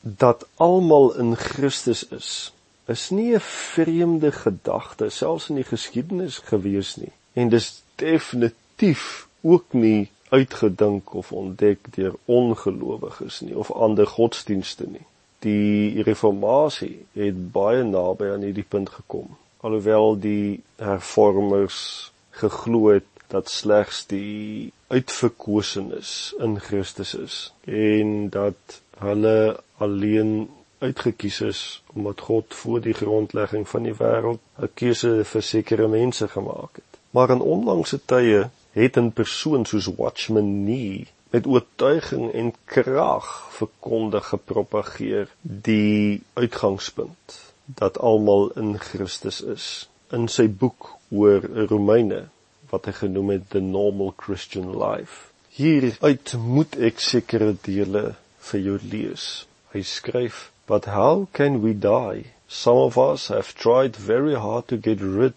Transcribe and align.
dat 0.00 0.46
almal 0.54 1.14
in 1.18 1.36
Christus 1.36 2.08
is, 2.08 2.52
is 2.86 3.10
nie 3.10 3.34
'n 3.34 3.40
vreemde 3.40 4.32
gedagte 4.32 5.08
selfs 5.08 5.48
in 5.48 5.54
die 5.54 5.64
geskiedenis 5.64 6.38
gewees 6.38 6.96
nie. 6.96 7.12
En 7.32 7.48
dis 7.48 7.82
definitief 7.94 9.28
ook 9.40 9.72
nie 9.72 10.10
uitgedink 10.28 11.14
of 11.14 11.32
ontdek 11.32 11.78
deur 11.94 12.14
ongelowiges 12.24 13.40
nie 13.40 13.56
of 13.56 13.72
ander 13.72 14.06
godsdienste 14.06 14.86
nie. 14.86 15.06
Die 15.38 16.02
reformatie 16.02 17.06
het 17.12 17.52
baie 17.52 17.82
naby 17.82 18.24
aan 18.32 18.40
hierdie 18.40 18.66
punt 18.68 18.90
gekom. 18.90 19.36
Alhoewel 19.60 20.18
die 20.18 20.62
hervormers 20.76 22.12
geglo 22.30 22.88
het 22.88 23.06
dat 23.28 23.50
slegs 23.50 24.06
die 24.06 24.72
uitverkosenes 24.88 26.34
in 26.38 26.60
Christus 26.60 27.14
is 27.14 27.52
en 27.64 28.28
dat 28.28 28.80
hulle 29.00 29.60
alleen 29.78 30.48
uitgekies 30.78 31.40
is 31.40 31.82
omdat 31.94 32.20
God 32.20 32.54
voor 32.54 32.80
die 32.80 32.94
grondlegging 32.94 33.68
van 33.68 33.82
die 33.82 33.94
wêreld 33.98 34.42
'n 34.58 34.70
keuse 34.74 35.24
vir 35.24 35.42
sekere 35.42 35.88
mense 35.88 36.28
gemaak 36.28 36.80
het. 36.80 37.00
Maar 37.10 37.30
in 37.30 37.40
onlangse 37.40 38.00
tye 38.04 38.50
het 38.72 38.96
'n 38.96 39.12
persoon 39.12 39.64
soos 39.66 39.88
Watchman 39.96 40.64
Nee 40.64 41.06
met 41.30 41.46
oortuiging 41.46 42.32
en 42.32 42.54
krag 42.64 43.48
verkondig 43.50 44.28
gepropageer 44.28 45.28
die 45.42 46.22
uitgangspunt 46.32 47.40
dat 47.64 47.98
almal 47.98 48.50
in 48.50 48.78
Christus 48.78 49.40
is 49.40 49.88
in 50.10 50.28
sy 50.28 50.48
boek 50.48 50.94
oor 51.08 51.44
Romeine 51.68 52.28
wat 52.70 52.88
hy 52.88 52.92
genoem 52.92 53.34
het 53.34 53.50
the 53.52 53.60
normal 53.60 54.14
Christian 54.16 54.72
life. 54.76 55.28
Hier 55.48 55.96
uit 56.00 56.34
moet 56.40 56.76
ek 56.88 57.00
sekere 57.00 57.54
dele 57.64 58.14
vir 58.50 58.60
jou 58.60 58.78
lees. 58.90 59.44
Hy 59.74 59.80
skryf: 59.80 60.36
"But 60.66 60.86
how 60.86 61.28
can 61.34 61.60
we 61.60 61.74
die? 61.74 62.32
Some 62.48 62.78
of 62.78 62.96
us 62.96 63.28
have 63.28 63.54
tried 63.54 63.94
very 63.94 64.34
hard 64.34 64.68
to 64.68 64.78
get 64.78 65.02
rid 65.02 65.34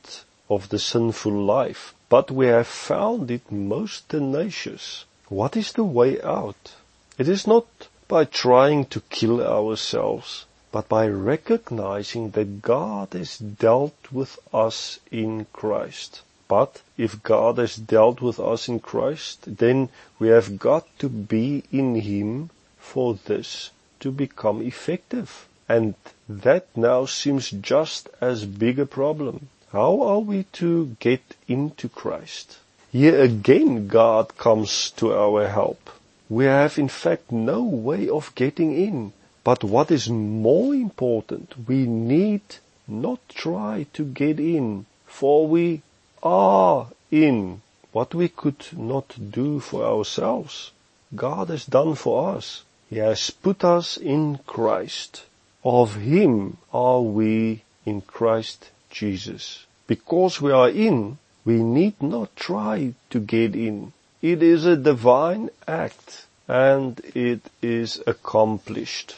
of 0.49 0.69
the 0.69 0.79
sinful 0.79 1.33
life, 1.33 1.93
but 2.07 2.31
we 2.31 2.47
have 2.47 2.67
found 2.67 3.29
it 3.29 3.51
most 3.51 4.07
tenacious. 4.07 5.03
What 5.27 5.57
is 5.57 5.73
the 5.73 5.83
way 5.83 6.21
out? 6.21 6.75
It 7.17 7.27
is 7.27 7.45
not 7.45 7.67
by 8.07 8.23
trying 8.23 8.85
to 8.85 9.01
kill 9.09 9.41
ourselves, 9.41 10.45
but 10.71 10.87
by 10.87 11.07
recognizing 11.07 12.31
that 12.31 12.61
God 12.61 13.09
has 13.11 13.37
dealt 13.37 14.11
with 14.13 14.39
us 14.53 14.99
in 15.11 15.47
Christ." 15.51 16.21
But 16.47 16.81
if 16.97 17.23
God 17.23 17.57
has 17.57 17.75
dealt 17.75 18.21
with 18.21 18.39
us 18.39 18.69
in 18.69 18.79
Christ, 18.79 19.57
then 19.57 19.89
we 20.17 20.29
have 20.29 20.59
got 20.59 20.85
to 20.99 21.09
be 21.09 21.63
in 21.71 21.95
Him 21.95 22.49
for 22.81 23.13
this 23.25 23.71
to 24.01 24.11
become 24.11 24.61
effective. 24.61 25.47
And 25.69 25.95
that 26.27 26.67
now 26.75 27.05
seems 27.05 27.49
just 27.49 28.09
as 28.19 28.43
big 28.45 28.79
a 28.79 28.85
problem. 28.85 29.47
How 29.71 30.01
are 30.01 30.19
we 30.19 30.43
to 30.59 30.97
get 30.99 31.21
into 31.47 31.87
Christ? 31.87 32.57
Here 32.91 33.21
again 33.21 33.87
God 33.87 34.37
comes 34.37 34.91
to 34.97 35.13
our 35.13 35.47
help. 35.47 35.89
We 36.29 36.45
have 36.45 36.77
in 36.77 36.89
fact 36.89 37.31
no 37.31 37.63
way 37.63 38.09
of 38.09 38.35
getting 38.35 38.73
in. 38.73 39.13
But 39.43 39.63
what 39.63 39.89
is 39.89 40.09
more 40.09 40.75
important, 40.75 41.67
we 41.67 41.85
need 41.87 42.41
not 42.87 43.19
try 43.29 43.85
to 43.93 44.03
get 44.03 44.39
in, 44.39 44.85
for 45.05 45.47
we 45.47 45.81
are 46.21 46.87
in 47.09 47.61
what 47.91 48.13
we 48.13 48.27
could 48.27 48.65
not 48.73 49.15
do 49.31 49.59
for 49.59 49.83
ourselves. 49.83 50.71
God 51.15 51.49
has 51.49 51.65
done 51.65 51.95
for 51.95 52.35
us. 52.35 52.63
He 52.91 52.97
has 52.97 53.29
put 53.29 53.63
us 53.63 53.95
in 53.95 54.39
Christ. 54.45 55.23
Of 55.63 55.95
Him 55.95 56.57
are 56.73 57.01
we 57.01 57.63
in 57.85 58.01
Christ 58.01 58.69
Jesus. 58.89 59.65
Because 59.87 60.41
we 60.41 60.51
are 60.51 60.69
in, 60.69 61.17
we 61.45 61.63
need 61.63 62.03
not 62.03 62.35
try 62.35 62.93
to 63.09 63.19
get 63.21 63.55
in. 63.55 63.93
It 64.21 64.43
is 64.43 64.65
a 64.65 64.75
divine 64.75 65.51
act 65.65 66.25
and 66.49 66.99
it 67.15 67.39
is 67.61 68.03
accomplished. 68.05 69.15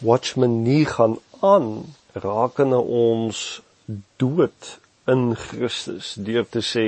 Watchman 0.00 0.62
nie 0.62 0.84
gaan 0.84 1.18
aan 1.42 1.94
rakende 2.14 2.78
ons 2.78 3.60
dood 4.18 4.78
in 5.08 5.34
Christus 5.34 6.14
deur 6.14 6.46
te 6.52 6.62
sê 6.62 6.86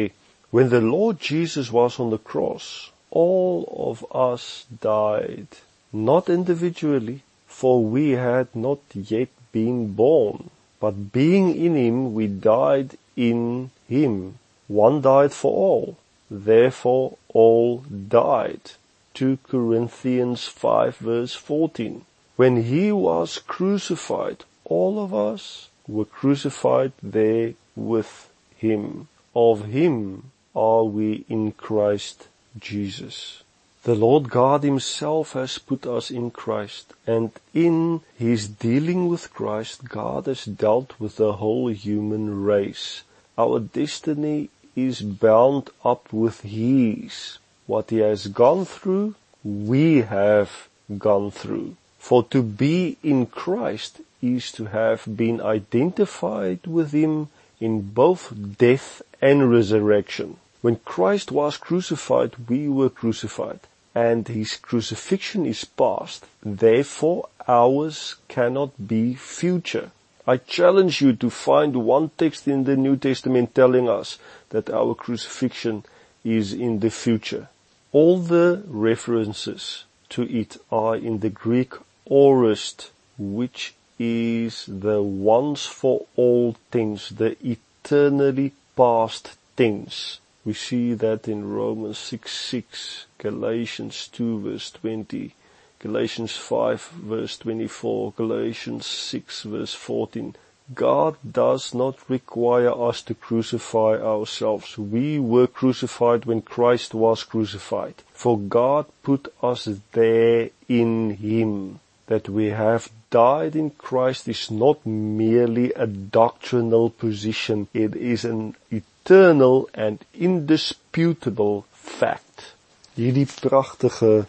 when 0.50 0.69
the 0.69 0.81
Lord 0.81 1.19
Jesus 1.19 1.72
was 1.72 1.99
on 1.99 2.10
the 2.10 2.22
cross 2.31 2.91
all 3.10 3.66
of 3.91 4.06
us 4.15 4.65
died 4.81 5.59
not 5.93 6.28
individually 6.28 7.23
for 7.47 7.84
we 7.84 8.11
had 8.11 8.49
not 8.55 8.78
yet 8.95 9.28
been 9.53 9.93
born 9.93 10.51
but 10.81 11.12
being 11.12 11.55
in 11.55 11.75
him 11.77 12.15
we 12.15 12.27
died 12.27 12.97
in 13.17 13.71
him 13.89 14.39
one 14.69 15.01
died 15.01 15.33
for 15.33 15.53
all 15.53 15.97
therefore 16.31 17.17
all 17.28 17.78
died 18.09 18.73
2 19.15 19.39
Corinthians 19.49 20.47
5 20.47 20.97
verse 20.97 21.34
14 21.34 22.05
when 22.37 22.62
he 22.62 22.93
was 22.93 23.39
crucified 23.39 24.45
all 24.65 25.03
of 25.03 25.12
us 25.12 25.69
were 25.89 26.05
crucified 26.05 26.93
there 27.03 27.55
with 27.75 28.31
him. 28.57 29.09
Of 29.34 29.67
him 29.67 30.31
are 30.55 30.84
we 30.84 31.25
in 31.28 31.53
Christ 31.53 32.28
Jesus. 32.59 33.43
The 33.84 33.94
Lord 33.94 34.28
God 34.28 34.62
himself 34.62 35.32
has 35.32 35.56
put 35.56 35.86
us 35.86 36.10
in 36.10 36.30
Christ 36.32 36.92
and 37.06 37.30
in 37.54 38.02
his 38.18 38.46
dealing 38.46 39.08
with 39.08 39.32
Christ, 39.32 39.88
God 39.88 40.26
has 40.26 40.44
dealt 40.44 41.00
with 41.00 41.16
the 41.16 41.34
whole 41.34 41.68
human 41.68 42.44
race. 42.44 43.04
Our 43.38 43.58
destiny 43.58 44.50
is 44.76 45.00
bound 45.00 45.70
up 45.82 46.12
with 46.12 46.42
his. 46.42 47.38
What 47.66 47.88
he 47.88 47.98
has 47.98 48.26
gone 48.26 48.66
through, 48.66 49.14
we 49.42 50.02
have 50.02 50.68
gone 50.98 51.30
through. 51.30 51.76
For 51.98 52.22
to 52.24 52.42
be 52.42 52.98
in 53.02 53.24
Christ 53.26 54.02
is 54.20 54.52
to 54.52 54.66
have 54.66 55.04
been 55.16 55.41
identified 55.41 56.66
with 56.66 56.92
him 56.92 57.30
in 57.60 57.80
both 57.80 58.34
death 58.58 59.00
and 59.22 59.50
resurrection. 59.50 60.36
When 60.60 60.76
Christ 60.76 61.32
was 61.32 61.56
crucified, 61.56 62.36
we 62.47 62.68
were 62.68 62.91
crucified, 62.91 63.60
and 63.95 64.28
his 64.28 64.56
crucifixion 64.56 65.47
is 65.47 65.65
past. 65.65 66.27
Therefore, 66.43 67.28
ours 67.49 68.17
cannot 68.28 68.87
be 68.87 69.15
future. 69.15 69.91
I 70.27 70.37
challenge 70.37 71.01
you 71.01 71.15
to 71.15 71.31
find 71.31 71.75
one 71.75 72.11
text 72.17 72.47
in 72.47 72.65
the 72.65 72.77
New 72.77 72.97
Testament 72.97 73.55
telling 73.55 73.89
us 73.89 74.19
that 74.51 74.71
our 74.71 74.95
crucifixion 74.95 75.84
is 76.25 76.53
in 76.53 76.81
the 76.81 76.91
future. 76.91 77.49
All 77.93 78.19
the 78.19 78.62
references 78.69 79.84
to 80.11 80.22
it 80.22 80.57
are 80.71 80.95
in 80.95 81.21
the 81.21 81.31
Greek 81.31 81.72
aorist, 82.09 82.91
which 83.19 83.75
is 83.99 84.67
the 84.69 85.03
once 85.03 85.67
for 85.67 86.07
all 86.17 86.57
tense, 86.71 87.09
the 87.09 87.37
eternally 87.45 88.53
past 88.77 89.37
tense. 89.57 90.21
We 90.45 90.55
see 90.55 90.95
that 90.95 91.28
in 91.28 91.53
Romans 91.53 91.99
6, 91.99 92.33
6, 92.33 93.06
Galatians 93.19 94.09
2 94.09 94.41
verse 94.41 94.71
20, 94.71 95.34
Galatians 95.78 96.37
5 96.37 96.89
verse 97.03 97.39
24, 97.39 98.12
Galatians 98.17 98.87
6 98.87 99.43
verse 99.43 99.75
14. 99.75 100.37
God 100.75 101.17
does 101.28 101.75
not 101.75 102.09
require 102.09 102.71
us 102.71 103.03
to 103.03 103.15
crucify 103.15 103.97
ourselves. 103.97 104.78
We 104.78 105.19
were 105.19 105.49
crucified 105.49 106.27
when 106.27 106.43
Christ 106.43 106.95
was 106.95 107.25
crucified. 107.25 108.03
For 108.12 108.39
God 108.39 108.87
put 109.03 109.33
us 109.43 109.69
there 109.93 110.51
in 110.69 111.17
Him 111.17 111.81
that 112.07 112.28
we 112.28 112.47
have 112.47 112.91
died 113.10 113.54
in 113.54 113.72
Christ 113.77 114.28
is 114.28 114.51
not 114.51 114.86
merely 114.86 115.72
a 115.74 115.86
doctrinal 115.86 116.91
position. 116.91 117.68
It 117.72 117.95
is 117.97 118.24
an 118.24 118.54
eternal 118.71 119.68
and 119.74 119.98
indisputable 120.15 121.65
fact. 121.72 122.54
Hierdie 122.95 123.27
pragtige 123.41 124.27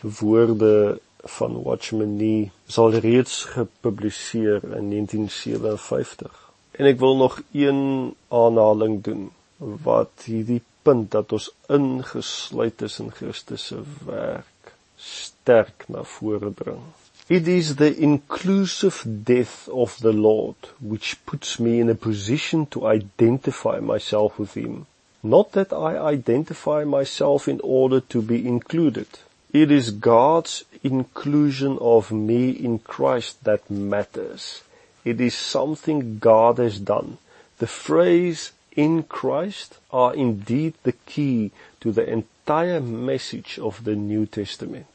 woorde 0.00 1.00
van 1.22 1.62
Watchman 1.62 2.16
Nee 2.16 2.50
sal 2.66 2.90
reeds 2.90 3.44
gepubliseer 3.44 4.64
in 4.64 4.90
1957. 4.90 6.50
En 6.70 6.88
ek 6.88 6.98
wil 6.98 7.16
nog 7.16 7.40
een 7.52 8.14
aanhaling 8.28 9.02
doen 9.04 9.30
wat 9.56 10.24
hierdie 10.24 10.62
punt 10.82 11.10
dat 11.10 11.32
ons 11.32 11.52
ingesluit 11.68 12.82
is 12.82 12.98
in 12.98 13.12
Christus 13.14 13.66
se 13.70 13.82
werk 14.06 14.74
sterk 14.96 15.84
na 15.88 16.02
vore 16.16 16.50
bring. 16.50 16.82
It 17.28 17.46
is 17.46 17.76
the 17.76 17.96
inclusive 17.96 19.06
death 19.24 19.68
of 19.68 19.98
the 20.00 20.12
Lord 20.12 20.56
which 20.80 21.24
puts 21.24 21.60
me 21.60 21.78
in 21.78 21.88
a 21.88 21.94
position 21.94 22.66
to 22.66 22.86
identify 22.86 23.78
myself 23.78 24.40
with 24.40 24.54
Him. 24.54 24.86
Not 25.22 25.52
that 25.52 25.72
I 25.72 25.96
identify 25.98 26.82
myself 26.82 27.46
in 27.46 27.60
order 27.62 28.00
to 28.00 28.22
be 28.22 28.46
included. 28.46 29.06
It 29.52 29.70
is 29.70 29.92
God's 29.92 30.64
inclusion 30.82 31.78
of 31.80 32.10
me 32.10 32.50
in 32.50 32.80
Christ 32.80 33.44
that 33.44 33.70
matters. 33.70 34.62
It 35.04 35.20
is 35.20 35.36
something 35.36 36.18
God 36.18 36.58
has 36.58 36.80
done. 36.80 37.18
The 37.58 37.68
phrase 37.68 38.50
in 38.74 39.04
Christ 39.04 39.78
are 39.92 40.12
indeed 40.12 40.74
the 40.82 40.92
key 41.06 41.52
to 41.80 41.92
the 41.92 42.08
entire 42.10 42.80
message 42.80 43.60
of 43.60 43.84
the 43.84 43.94
New 43.94 44.26
Testament. 44.26 44.86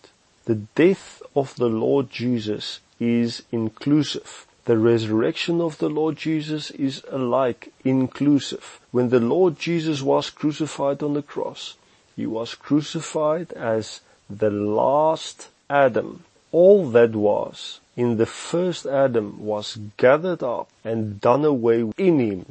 The 0.48 0.56
death 0.56 1.22
of 1.36 1.58
the 1.58 1.68
Lord 1.68 2.10
Jesus 2.10 2.80
is 3.02 3.44
inclusive. 3.52 4.48
The 4.64 4.78
resurrection 4.78 5.60
of 5.60 5.78
the 5.78 5.90
Lord 5.90 6.16
Jesus 6.16 6.72
is 6.72 7.04
alike 7.10 7.74
inclusive. 7.84 8.80
When 8.92 9.10
the 9.10 9.20
Lord 9.20 9.60
Jesus 9.60 10.02
was 10.02 10.30
crucified 10.30 11.04
on 11.04 11.16
the 11.16 11.22
cross, 11.22 11.76
he 12.16 12.26
was 12.26 12.56
crucified 12.56 13.52
as 13.52 14.00
the 14.30 14.50
last 14.50 15.50
Adam. 15.70 16.24
All 16.54 16.90
that 16.92 17.14
was 17.14 17.82
in 17.98 18.16
the 18.16 18.26
first 18.26 18.86
Adam 18.86 19.44
was 19.44 19.78
gathered 19.98 20.44
up 20.44 20.70
and 20.86 21.20
done 21.20 21.44
away 21.44 21.92
in 21.98 22.20
him. 22.20 22.46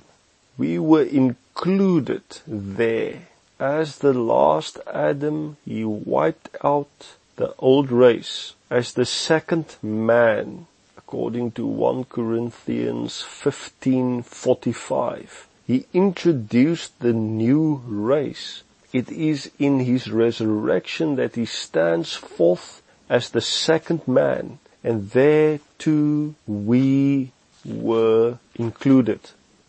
We 0.58 0.78
were 0.78 1.04
included 1.04 2.24
there. 2.46 3.28
As 3.58 4.00
the 4.00 4.12
last 4.12 4.78
Adam, 4.86 5.56
he 5.64 5.82
wiped 5.82 6.50
out 6.62 7.16
the 7.36 7.54
old 7.58 7.92
race. 7.92 8.54
As 8.70 8.92
the 8.92 9.06
second 9.06 9.76
man, 9.82 10.66
according 10.96 11.52
to 11.52 11.66
1 11.66 12.04
Corinthians 12.04 13.22
15:45, 13.22 15.46
he 15.66 15.86
introduced 15.92 16.98
the 17.00 17.12
new 17.12 17.82
race 17.86 18.62
it 18.92 19.10
is 19.10 19.50
in 19.58 19.80
his 19.80 20.10
resurrection 20.10 21.16
that 21.16 21.34
he 21.34 21.44
stands 21.44 22.14
forth 22.14 22.80
as 23.10 23.28
the 23.28 23.42
second 23.42 24.08
man, 24.08 24.58
and 24.82 25.10
there 25.10 25.60
too 25.76 26.34
we 26.46 27.32
were 27.62 28.38
included. 28.54 29.20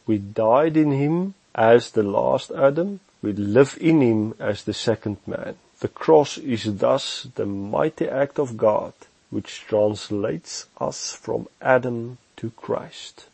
We 0.06 0.20
died 0.20 0.78
in 0.78 0.92
him 0.92 1.34
as 1.54 1.92
the 1.92 2.04
last 2.04 2.52
Adam, 2.52 3.02
we 3.22 3.34
live 3.34 3.78
in 3.82 4.02
him 4.02 4.34
as 4.40 4.64
the 4.64 4.74
second 4.74 5.18
man. 5.28 5.58
The 5.80 5.88
cross 5.88 6.38
is 6.40 6.78
thus 6.78 7.28
the 7.36 7.46
mighty 7.46 8.08
act 8.10 8.40
of 8.40 8.58
God 8.58 8.94
which 9.30 9.62
translates 9.68 10.68
us 10.80 11.14
from 11.14 11.48
Adam 11.62 12.18
to 12.38 12.50
Christ. 12.52 13.26